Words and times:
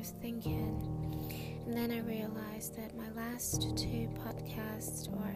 was 0.00 0.14
thinking, 0.22 1.60
and 1.66 1.76
then 1.76 1.90
I 1.90 1.98
realized 2.00 2.74
that 2.74 2.96
my 2.96 3.10
last 3.10 3.76
two 3.76 4.08
podcasts, 4.24 5.12
or 5.12 5.34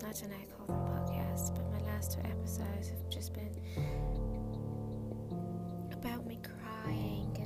don't 0.00 0.30
know, 0.30 0.34
I 0.34 0.46
call 0.56 0.66
them 0.66 0.78
podcasts, 0.86 1.54
but 1.54 1.70
my 1.70 1.80
last 1.92 2.12
two 2.12 2.20
episodes 2.20 2.88
have 2.88 3.10
just 3.10 3.34
been 3.34 3.50
about 5.92 6.26
me 6.26 6.40
crying 6.42 7.36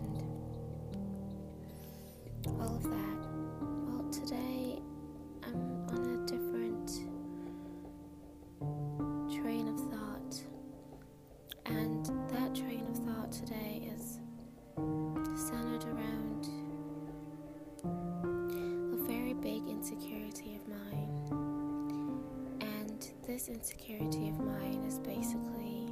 This 23.43 23.57
insecurity 23.57 24.29
of 24.29 24.39
mine 24.39 24.85
is 24.87 25.01
basically 25.01 25.89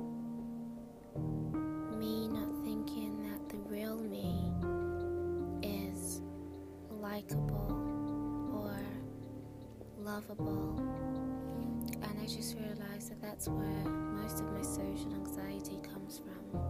me 1.98 2.29
not 2.29 2.47
thinking 2.62 3.20
that 3.25 3.48
the 3.48 3.57
real 3.69 3.97
me 3.97 4.53
is 5.61 6.20
likable 6.89 7.73
or 8.55 8.79
lovable. 9.98 10.79
And 12.05 12.20
I 12.23 12.27
just 12.27 12.57
realized 12.57 13.11
that 13.11 13.20
that's 13.20 13.48
where 13.48 13.67
most 13.67 14.39
of 14.39 14.53
my 14.53 14.62
social 14.62 15.12
anxiety 15.12 15.81
comes 15.92 16.20
from. 16.20 16.70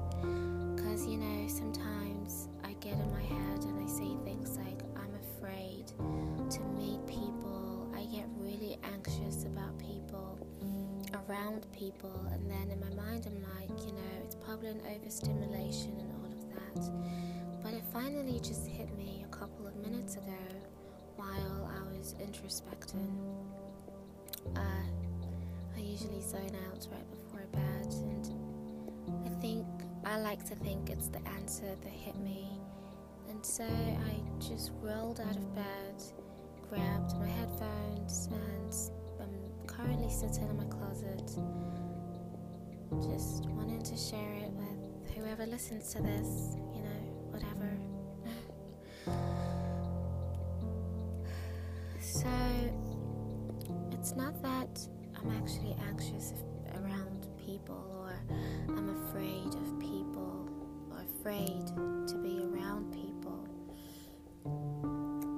Around 11.31 11.67
people. 11.73 12.27
And 12.33 12.51
then 12.51 12.71
in 12.71 12.81
my 12.81 13.03
mind, 13.03 13.27
I'm 13.27 13.43
like, 13.59 13.87
you 13.87 13.93
know, 13.93 14.13
it's 14.25 14.35
probably 14.35 14.71
an 14.71 14.83
overstimulation 14.97 15.97
and 16.01 16.13
all 16.13 16.27
of 16.27 16.43
that. 16.55 17.63
But 17.63 17.75
it 17.75 17.83
finally 17.93 18.41
just 18.41 18.67
hit 18.67 18.97
me 18.97 19.25
a 19.25 19.37
couple 19.37 19.67
of 19.67 19.77
minutes 19.77 20.17
ago 20.17 20.45
while 21.17 21.71
I 21.71 21.97
was 21.97 22.15
introspecting. 22.21 23.11
Uh, 24.57 24.61
I 25.77 25.81
usually 25.81 26.21
zone 26.21 26.57
out 26.69 26.87
right 26.91 27.11
before 27.11 27.47
bed, 27.53 27.87
and 27.87 29.27
I 29.27 29.41
think 29.41 29.67
I 30.05 30.19
like 30.19 30.45
to 30.49 30.55
think 30.57 30.91
it's 30.91 31.09
the 31.09 31.21
answer 31.29 31.77
that 31.83 31.93
hit 31.93 32.19
me. 32.19 32.49
And 33.29 33.45
so 33.45 33.65
I 33.65 34.21
just 34.41 34.73
rolled 34.81 35.21
out 35.21 35.37
of 35.37 35.55
bed, 35.55 36.03
grabbed 36.69 37.15
my 37.19 37.29
headphones, 37.29 38.29
currently 38.29 38.50
sitting 40.11 40.49
in 40.49 40.57
my 40.57 40.65
closet, 40.65 41.23
just 43.01 43.47
wanting 43.51 43.81
to 43.83 43.97
share 43.97 44.33
it 44.35 44.51
with 44.51 45.15
whoever 45.15 45.47
listens 45.47 45.93
to 45.95 46.03
this, 46.03 46.57
you 46.75 46.83
know, 46.83 47.01
whatever. 47.31 47.71
so 52.01 52.29
it's 53.93 54.17
not 54.17 54.43
that 54.43 54.81
I'm 55.17 55.31
actually 55.31 55.77
anxious 55.89 56.33
if, 56.33 56.81
around 56.81 57.29
people 57.47 57.87
or 58.01 58.13
I'm 58.77 58.89
afraid 59.07 59.55
of 59.55 59.79
people 59.79 60.49
or 60.91 61.05
afraid 61.21 61.67
to 62.09 62.19
be 62.21 62.41
around 62.43 62.93
people. 62.93 63.47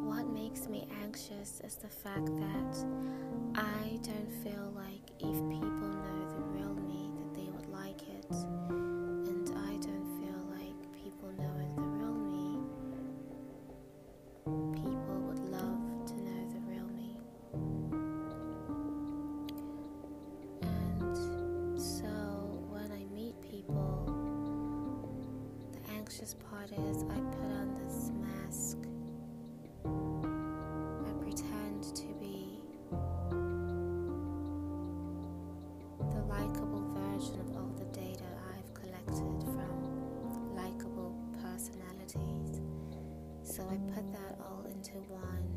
What 0.07 0.27
makes 0.29 0.67
me 0.67 0.89
anxious 1.03 1.61
is 1.63 1.77
the 1.77 1.89
fact 1.89 2.27
that 2.27 3.22
I 3.55 3.99
don't 4.03 4.31
feel 4.43 4.73
like 4.75 5.11
if 5.19 5.51
people 5.51 5.72
into 44.95 45.05
one 45.13 45.49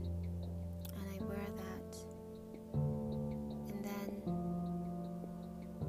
and 0.95 1.05
I 1.11 1.17
wear 1.25 1.47
that. 1.57 1.97
And 2.73 3.83
then 3.83 4.09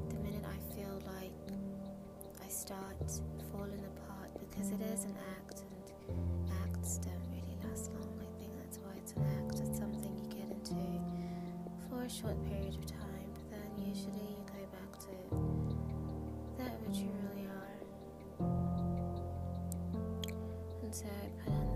the 0.09 0.19
minute 0.19 0.43
I 0.43 0.75
feel 0.75 1.01
like 1.05 1.31
I 2.43 2.49
start 2.49 3.21
falling 3.51 3.83
apart 3.95 4.31
because 4.39 4.71
it 4.71 4.81
is 4.81 5.05
an 5.05 5.15
act 5.37 5.61
and 5.61 6.49
acts 6.63 6.97
don't 6.97 7.13
really 7.31 7.57
last 7.69 7.91
long. 7.93 8.19
I 8.19 8.39
think 8.39 8.51
that's 8.59 8.79
why 8.79 8.91
it's 8.97 9.13
an 9.13 9.23
act. 9.37 9.59
It's 9.59 9.77
something 9.77 10.17
you 10.17 10.27
get 10.29 10.49
into 10.51 10.75
for 11.89 12.03
a 12.03 12.09
short 12.09 12.43
period 12.49 12.75
of 12.75 12.85
time, 12.85 13.29
but 13.33 13.49
then 13.51 13.69
usually 13.77 14.35
you 14.35 14.43
go 14.47 14.65
back 14.75 14.99
to 14.99 15.13
that 16.57 16.79
which 16.81 16.97
you 16.97 17.11
really 17.23 17.47
are. 17.47 17.79
And 20.83 20.93
so 20.93 21.05
I 21.05 21.49
put 21.49 21.66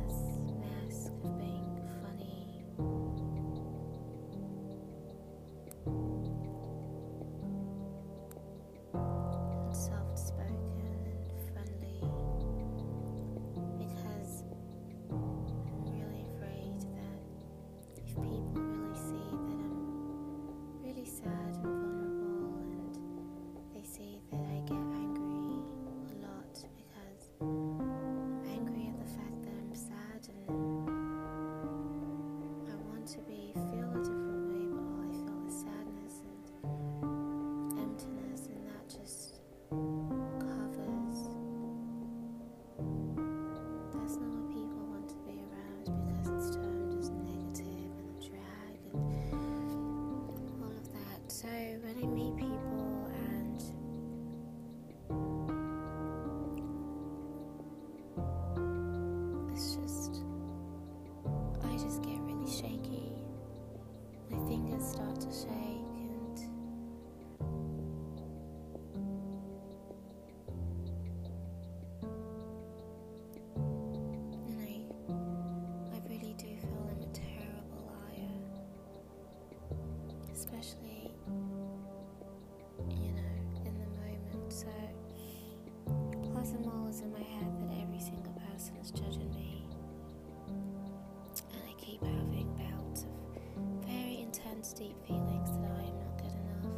Deep 94.61 94.95
feelings 95.07 95.49
that 95.57 95.71
I 95.71 95.81
am 95.89 95.97
not 95.97 96.17
good 96.21 96.33
enough. 96.37 96.77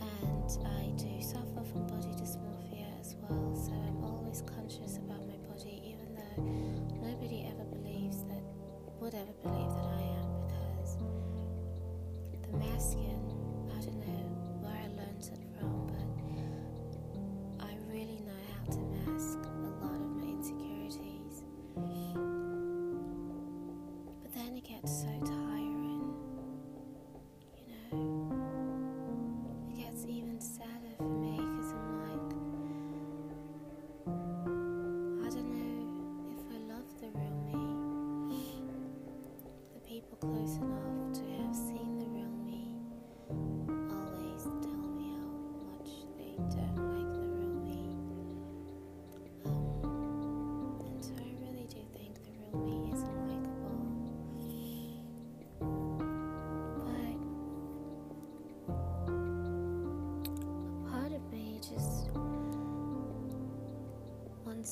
And 0.00 0.66
I 0.66 0.90
do 0.98 1.22
suffer 1.22 1.62
from 1.72 1.86
body 1.86 2.12
dysmorphia 2.20 3.00
as 3.00 3.14
well, 3.22 3.54
so 3.54 3.72
I'm 3.72 4.02
always 4.02 4.42
conscious 4.42 4.96
about 4.98 5.24
my 5.28 5.36
body, 5.48 5.80
even 5.84 6.16
though. 6.16 6.75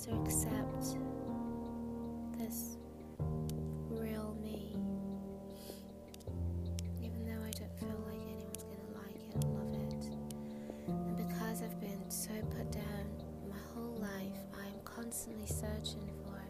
to 0.03 0.11
accept 0.23 0.99
this 2.37 2.77
real 3.89 4.37
me. 4.43 4.77
Even 7.01 7.25
though 7.25 7.43
I 7.47 7.51
don't 7.53 7.79
feel 7.79 8.03
like 8.05 8.21
anyone's 8.27 8.65
gonna 8.65 8.93
like 8.99 9.21
it 9.23 9.45
or 9.45 9.49
love 9.55 9.73
it. 9.73 10.05
And 10.89 11.17
because 11.17 11.63
I've 11.63 11.81
been 11.81 12.11
so 12.11 12.33
put 12.51 12.73
down 12.73 13.07
my 13.49 13.57
whole 13.73 13.97
life, 14.01 14.41
I'm 14.55 14.81
constantly 14.85 15.47
searching 15.47 16.11
for 16.25 16.43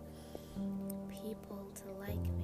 people 1.12 1.68
to 1.74 1.92
like 2.00 2.24
me. 2.38 2.43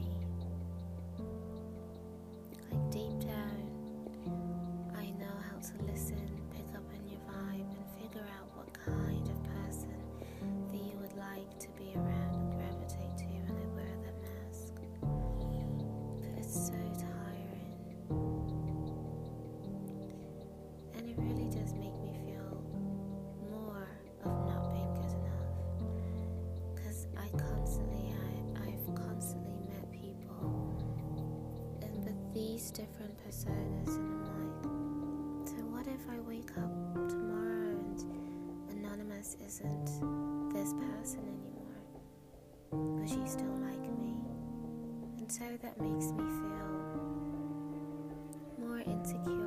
different 32.69 33.17
personas 33.27 33.89
in 33.97 34.21
my 34.21 34.29
mind. 34.29 35.49
So, 35.49 35.55
what 35.73 35.87
if 35.87 36.01
I 36.11 36.21
wake 36.21 36.51
up 36.59 37.09
tomorrow 37.09 37.71
and 37.71 38.05
Anonymous 38.71 39.37
isn't 39.47 39.87
this 40.53 40.75
person 40.75 41.21
anymore? 41.25 41.81
Would 42.99 43.09
she 43.09 43.27
still 43.27 43.57
like 43.63 43.81
me? 43.99 44.15
And 45.19 45.33
so 45.33 45.45
that 45.63 45.81
makes 45.81 46.13
me 46.13 46.19
feel 46.19 46.71
more 48.59 48.81
insecure. 48.81 49.40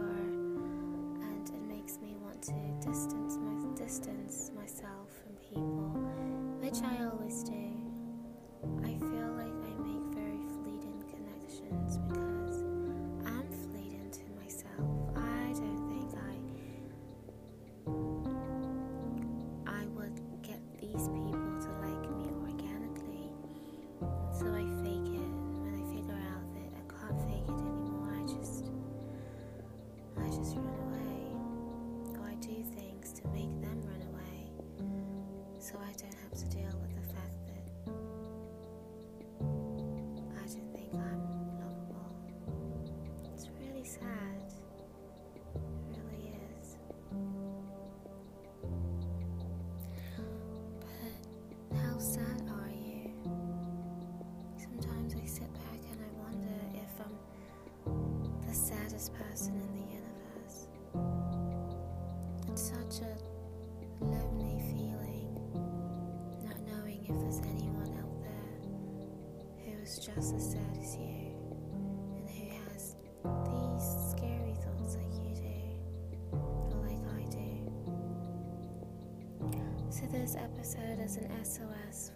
in 59.41 59.59
the 59.73 59.81
universe. 59.91 60.67
It's 62.51 62.69
such 62.69 63.01
a 63.01 63.17
lonely 64.05 64.61
feeling, 64.69 65.33
not 66.43 66.59
knowing 66.67 67.03
if 67.09 67.19
there's 67.19 67.39
anyone 67.39 67.97
out 67.97 68.21
there 68.21 68.59
who 69.65 69.81
is 69.81 69.97
just 69.97 70.35
as 70.35 70.51
sad 70.51 70.77
as 70.79 70.95
you 70.95 71.33
and 72.15 72.29
who 72.29 72.47
has 72.69 72.95
these 73.23 73.85
scary 74.11 74.53
thoughts 74.53 74.97
like 74.97 75.13
you 75.15 75.33
do, 75.33 75.61
or 76.31 76.85
like 76.85 77.03
I 77.17 77.25
do. 77.31 77.49
So, 79.89 80.05
this 80.11 80.35
episode 80.35 80.99
is 81.03 81.17
an 81.17 81.29
SOS 81.43 82.11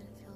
and 0.00 0.08
feel 0.18 0.29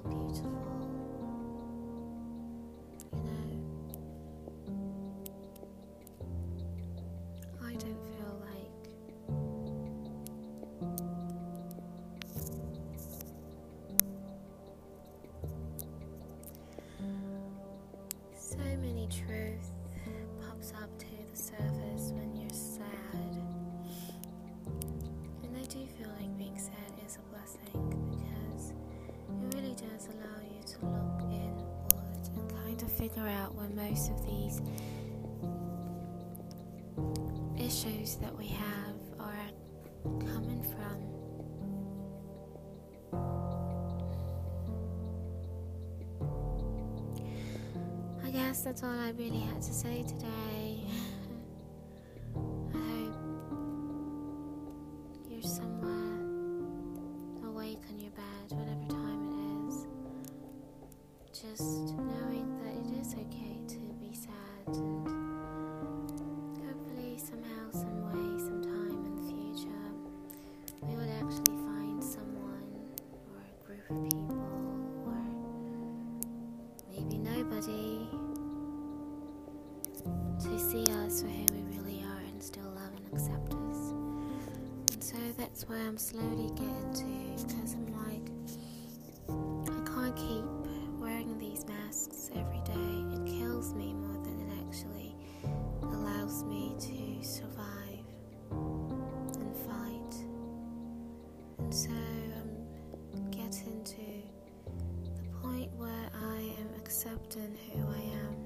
figure 33.09 33.27
out 33.27 33.53
where 33.53 33.69
most 33.69 34.09
of 34.09 34.25
these 34.25 34.61
issues 37.55 38.15
that 38.15 38.35
we 38.35 38.47
have 38.47 38.95
are 39.19 39.47
coming 40.21 40.63
from. 40.63 40.97
I 48.25 48.31
guess 48.31 48.61
that's 48.61 48.81
all 48.81 48.89
I 48.89 49.11
really 49.11 49.37
had 49.37 49.61
to 49.61 49.73
say 49.73 50.01
today. 50.01 50.64
That's 85.45 85.69
where 85.69 85.77
I'm 85.77 85.97
slowly 85.97 86.49
getting 86.55 86.93
to 86.93 87.45
because 87.45 87.75
I'm 87.75 87.85
like, 88.07 88.31
I 89.69 89.79
can't 89.87 90.15
keep 90.15 90.43
wearing 90.99 91.37
these 91.37 91.63
masks 91.67 92.31
every 92.35 92.61
day. 92.61 92.73
It 93.13 93.39
kills 93.39 93.75
me 93.75 93.93
more 93.93 94.23
than 94.23 94.41
it 94.41 94.67
actually 94.67 95.15
allows 95.83 96.43
me 96.45 96.73
to 96.79 97.23
survive 97.23 98.05
and 98.49 99.55
fight. 99.67 100.15
And 101.59 101.73
so 101.73 101.91
I'm 101.91 103.29
getting 103.29 103.83
to 103.83 103.95
the 105.15 105.29
point 105.43 105.71
where 105.75 106.09
I 106.23 106.37
am 106.59 106.69
accepting 106.79 107.55
who 107.71 107.87
I 107.87 108.01
am 108.25 108.44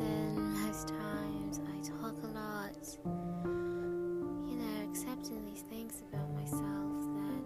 listen 0.00 0.52
most 0.66 0.88
times. 0.88 1.60
I 1.68 1.80
talk 1.82 2.16
a 2.22 2.26
lot. 2.28 2.76
You 3.04 4.56
know, 4.56 4.90
accepting 4.90 5.44
these 5.46 5.62
things 5.62 6.02
about 6.12 6.28
myself 6.34 6.60
that 7.16 7.44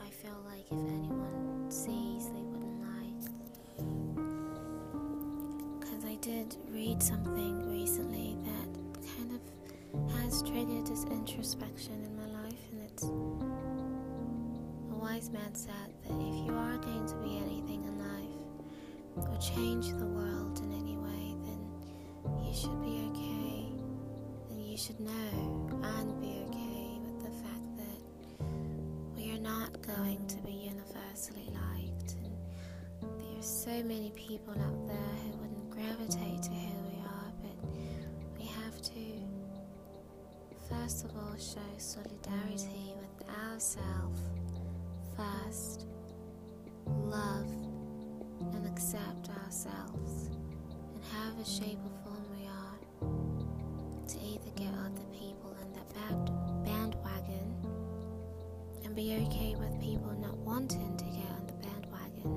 I 0.00 0.10
feel 0.10 0.40
like 0.46 0.66
if 0.66 0.78
anyone 0.78 1.70
sees, 1.70 2.26
they 2.30 2.42
wouldn't 2.42 2.80
like. 2.82 3.24
Because 5.80 6.04
I 6.04 6.16
did 6.16 6.56
read 6.70 7.02
something 7.02 7.68
recently 7.70 8.36
that 8.44 8.68
kind 9.16 9.32
of 9.32 9.40
has 10.20 10.42
triggered 10.42 10.86
this 10.86 11.04
introspection 11.04 12.04
in 12.04 12.16
my 12.16 12.26
life, 12.42 12.62
and 12.72 12.82
it's 12.82 13.04
a 13.04 14.94
wise 14.94 15.30
man 15.30 15.54
said 15.54 15.92
that 16.06 16.14
if 16.14 16.46
you 16.46 16.54
are 16.54 16.76
going 16.78 17.06
to 17.06 17.16
be 17.16 17.38
anything 17.38 17.84
in 17.84 17.98
life 17.98 19.28
or 19.28 19.36
change 19.40 19.88
the 19.98 20.06
world 20.06 20.49
should 22.60 22.82
be 22.82 23.08
okay. 23.10 23.72
And 24.50 24.62
you 24.62 24.76
should 24.76 25.00
know 25.00 25.80
and 25.82 26.20
be 26.20 26.44
okay 26.46 26.98
with 27.00 27.24
the 27.24 27.30
fact 27.42 27.76
that 27.78 28.46
we 29.16 29.32
are 29.32 29.40
not 29.40 29.80
going 29.80 30.26
to 30.26 30.36
be 30.42 30.52
universally 30.52 31.48
liked. 31.54 32.16
And 33.00 33.18
there 33.18 33.38
are 33.38 33.42
so 33.42 33.82
many 33.82 34.12
people 34.14 34.52
out 34.52 34.86
there 34.86 35.16
who 35.22 35.38
wouldn't 35.38 35.70
gravitate 35.70 36.42
to 36.42 36.50
who 36.50 36.82
we 36.84 36.98
are, 36.98 37.32
but 37.40 38.38
we 38.38 38.44
have 38.44 38.82
to, 38.82 39.04
first 40.68 41.06
of 41.06 41.16
all, 41.16 41.34
show 41.38 41.72
solidarity 41.78 42.92
with 43.00 43.28
ourselves 43.50 44.20
first, 45.16 45.86
love 46.86 47.50
and 48.52 48.66
accept 48.66 49.30
ourselves 49.44 50.28
and 50.94 51.02
have 51.10 51.38
a 51.40 51.44
shape 51.44 51.78
or 51.84 51.99
be 59.00 59.16
okay 59.26 59.54
with 59.54 59.80
people 59.80 60.12
not 60.20 60.36
wanting 60.36 60.94
to 60.98 61.04
get 61.04 61.24
on 61.30 61.46
the 61.46 61.54
bandwagon. 61.64 62.34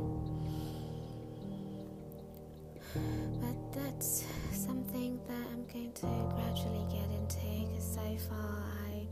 But 3.41 3.73
that's 3.73 4.23
something 4.53 5.19
that 5.27 5.45
I'm 5.51 5.65
going 5.65 5.91
to 5.91 6.07
gradually 6.33 6.85
get 6.89 7.09
into 7.11 7.67
because 7.67 7.83
so 7.83 8.07
far 8.29 8.63
I 8.87 9.07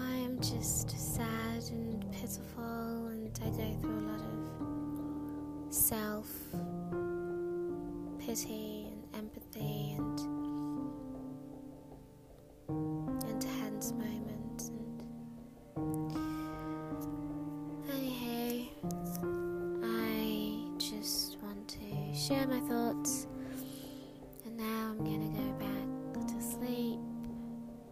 I 0.00 0.14
am 0.16 0.40
just 0.40 0.90
sad 0.90 1.62
and 1.70 2.04
pitiful 2.10 3.06
and 3.06 3.38
I 3.40 3.50
go 3.50 3.76
through 3.80 4.00
a 4.00 4.06
lot 4.10 4.20
of 4.20 5.72
self 5.72 6.28
pity 8.18 8.71
share 22.28 22.46
my 22.46 22.60
thoughts 22.60 23.26
and 24.44 24.56
now 24.56 24.90
I'm 24.90 24.98
gonna 24.98 25.26
go 25.26 25.52
back 25.58 26.28
to 26.28 26.40
sleep 26.40 27.00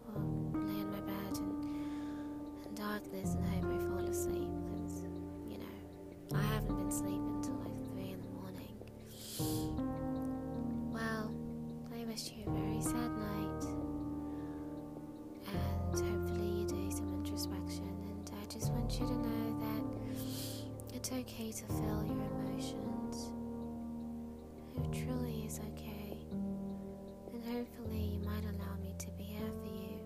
or 0.07 0.21
lay 0.53 0.79
in 0.79 0.89
my 0.89 1.01
bed 1.01 1.37
and 1.37 2.77
darkness 2.77 3.33
and 3.35 3.43
hope 3.45 3.65
I 3.65 3.77
fall 3.89 4.07
asleep 4.09 4.47
because 4.63 5.03
you 5.49 5.57
know 5.57 6.39
I 6.39 6.41
haven't 6.43 6.77
been 6.77 6.91
sleeping 6.91 7.27
until 7.35 7.55
like 7.55 7.75
three 7.91 8.11
in 8.11 8.21
the 8.21 8.29
morning. 8.39 8.73
Well, 10.93 11.33
I 11.93 12.05
wish 12.05 12.31
you 12.31 12.45
a 12.47 12.51
very 12.51 12.81
sad 12.81 13.11
night 13.11 13.65
and 15.45 15.91
hopefully 15.91 16.47
you 16.61 16.65
do 16.67 16.89
some 16.89 17.13
introspection 17.15 17.93
and 18.07 18.31
I 18.41 18.45
just 18.45 18.71
want 18.71 18.93
you 18.97 19.07
to 19.07 19.13
know 19.13 19.59
that 19.59 20.95
it's 20.95 21.11
okay 21.11 21.51
to 21.51 21.65
feel 21.65 22.05
your 22.07 22.23
emotions. 22.31 23.00
Truly 24.91 25.45
is 25.45 25.59
okay. 25.73 26.17
And 27.33 27.43
hopefully 27.45 28.03
you 28.13 28.19
might 28.25 28.43
allow 28.43 28.75
me 28.81 28.93
to 28.99 29.07
be 29.11 29.23
here 29.23 29.51
for 29.61 29.67
you. 29.67 29.99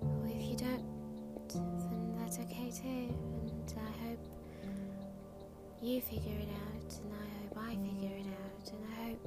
Or 0.00 0.26
if 0.26 0.42
you 0.42 0.56
don't, 0.56 0.84
then 1.48 2.14
that's 2.18 2.38
okay 2.38 2.70
too. 2.70 3.14
And 3.46 3.74
I 3.76 4.08
hope 4.08 4.22
you 5.82 6.00
figure 6.00 6.38
it 6.40 6.48
out, 6.48 6.94
and 7.02 7.12
I 7.14 7.26
hope 7.38 7.56
I 7.58 7.76
figure 7.76 8.16
it 8.16 8.26
out, 8.26 8.72
and 8.72 8.82
I 8.84 8.90
hope, 9.04 9.22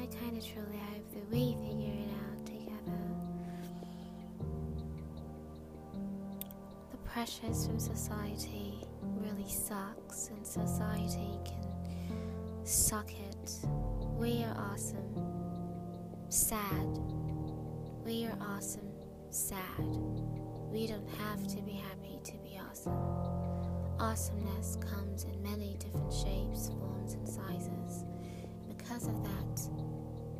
I 0.00 0.06
kind 0.06 0.36
of 0.36 0.44
truly 0.44 0.78
hope 0.78 1.06
that 1.12 1.26
we 1.30 1.56
figure 1.66 1.94
it 1.94 2.10
out 2.24 2.46
together. 2.46 3.02
The 6.90 6.96
pressures 7.08 7.66
from 7.66 7.78
society 7.78 8.86
really 9.18 9.50
sucks, 9.50 10.28
and 10.28 10.46
society 10.46 11.38
can 11.44 11.69
suck 12.70 13.10
it. 13.10 13.50
We 14.16 14.44
are 14.44 14.56
awesome, 14.72 15.12
sad, 16.28 16.86
We 18.04 18.26
are 18.26 18.38
awesome, 18.40 18.88
sad. 19.30 19.58
We 20.70 20.86
don't 20.86 21.08
have 21.18 21.48
to 21.48 21.62
be 21.62 21.72
happy 21.72 22.20
to 22.22 22.32
be 22.38 22.60
awesome. 22.70 22.92
Awesomeness 23.98 24.76
comes 24.76 25.24
in 25.24 25.42
many 25.42 25.76
different 25.80 26.12
shapes, 26.12 26.68
forms, 26.68 27.14
and 27.14 27.28
sizes. 27.28 28.04
Because 28.68 29.08
of 29.08 29.20
that, 29.24 29.60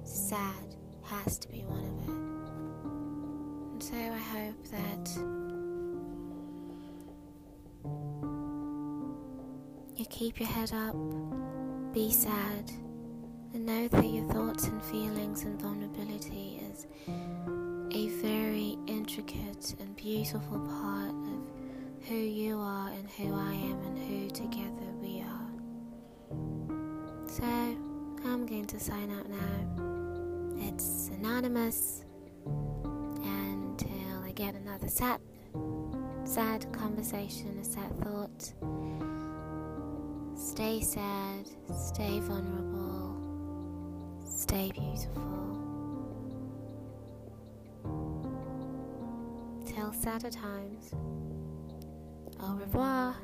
sad 0.04 0.76
has 1.02 1.36
to 1.36 1.48
be 1.48 1.64
one 1.64 1.84
of 1.84 1.98
it. 2.04 2.14
And 3.72 3.82
so 3.82 3.96
I 3.96 4.18
hope 4.18 4.64
that 4.70 5.10
you 9.96 10.06
keep 10.06 10.38
your 10.38 10.48
head 10.48 10.72
up, 10.72 10.94
be 11.92 12.10
sad, 12.12 12.70
and 13.52 13.66
know 13.66 13.88
that 13.88 14.06
your 14.06 14.24
thoughts 14.32 14.64
and 14.68 14.80
feelings 14.84 15.42
and 15.42 15.60
vulnerability 15.60 16.62
is 16.70 16.86
a 17.92 18.08
very 18.22 18.78
intricate 18.86 19.74
and 19.80 19.96
beautiful 19.96 20.60
part 20.60 21.10
of 21.10 22.08
who 22.08 22.14
you 22.14 22.56
are 22.58 22.90
and 22.90 23.10
who 23.10 23.34
I 23.34 23.52
am 23.52 23.82
and 23.86 23.98
who 23.98 24.30
together 24.30 24.92
we 25.02 25.22
are. 25.22 25.50
So, 27.26 27.42
I'm 27.44 28.46
going 28.46 28.66
to 28.66 28.78
sign 28.78 29.10
out 29.10 29.28
now. 29.28 30.68
It's 30.68 31.08
anonymous, 31.08 32.04
until 32.46 34.22
I 34.24 34.30
get 34.32 34.54
another 34.54 34.88
sad, 34.88 35.20
sad 36.24 36.72
conversation, 36.72 37.58
a 37.60 37.64
sad 37.64 37.98
thought, 38.04 38.52
stay 40.50 40.80
sad, 40.80 41.46
stay 41.72 42.18
vulnerable, 42.18 43.14
stay 44.26 44.72
beautiful. 44.72 45.22
Till 49.64 49.92
sadder 49.92 50.30
times. 50.30 50.92
Au 52.40 52.56
revoir. 52.56 53.14